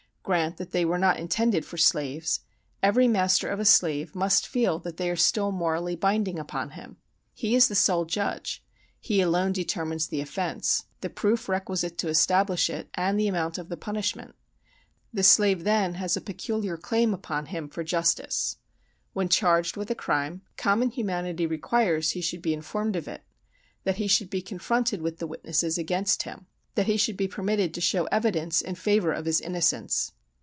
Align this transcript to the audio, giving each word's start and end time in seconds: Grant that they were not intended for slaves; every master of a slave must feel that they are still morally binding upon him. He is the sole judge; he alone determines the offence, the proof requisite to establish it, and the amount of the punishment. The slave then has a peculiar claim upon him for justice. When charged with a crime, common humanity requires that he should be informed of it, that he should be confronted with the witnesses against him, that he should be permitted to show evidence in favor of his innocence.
Grant 0.23 0.57
that 0.57 0.69
they 0.69 0.85
were 0.85 0.99
not 0.99 1.17
intended 1.17 1.65
for 1.65 1.79
slaves; 1.79 2.41
every 2.83 3.07
master 3.07 3.49
of 3.49 3.59
a 3.59 3.65
slave 3.65 4.13
must 4.13 4.47
feel 4.47 4.77
that 4.79 4.97
they 4.97 5.09
are 5.09 5.15
still 5.15 5.51
morally 5.51 5.95
binding 5.95 6.37
upon 6.37 6.69
him. 6.69 6.97
He 7.33 7.55
is 7.55 7.67
the 7.67 7.73
sole 7.75 8.05
judge; 8.05 8.63
he 8.99 9.19
alone 9.19 9.51
determines 9.51 10.07
the 10.07 10.21
offence, 10.21 10.85
the 11.01 11.09
proof 11.09 11.49
requisite 11.49 11.97
to 11.97 12.07
establish 12.07 12.69
it, 12.69 12.87
and 12.93 13.19
the 13.19 13.27
amount 13.27 13.57
of 13.57 13.67
the 13.67 13.75
punishment. 13.77 14.35
The 15.11 15.23
slave 15.23 15.63
then 15.63 15.95
has 15.95 16.15
a 16.15 16.21
peculiar 16.21 16.77
claim 16.77 17.15
upon 17.15 17.47
him 17.47 17.67
for 17.67 17.83
justice. 17.83 18.57
When 19.13 19.27
charged 19.27 19.75
with 19.75 19.89
a 19.89 19.95
crime, 19.95 20.43
common 20.55 20.91
humanity 20.91 21.47
requires 21.47 22.09
that 22.09 22.13
he 22.13 22.21
should 22.21 22.43
be 22.43 22.53
informed 22.53 22.95
of 22.95 23.07
it, 23.07 23.23
that 23.85 23.97
he 23.97 24.05
should 24.07 24.29
be 24.29 24.43
confronted 24.43 25.01
with 25.01 25.17
the 25.17 25.27
witnesses 25.27 25.79
against 25.79 26.23
him, 26.23 26.45
that 26.75 26.85
he 26.87 26.95
should 26.95 27.17
be 27.17 27.27
permitted 27.27 27.73
to 27.73 27.81
show 27.81 28.05
evidence 28.05 28.61
in 28.61 28.73
favor 28.73 29.11
of 29.11 29.25
his 29.25 29.41
innocence. 29.41 30.13